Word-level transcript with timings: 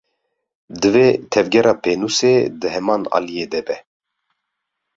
Divê 0.81 1.07
tevgera 1.31 1.73
pênûsê 1.83 2.33
di 2.59 2.67
heman 2.75 3.01
aliyî 3.17 3.45
de 3.51 3.61
be. 3.67 3.77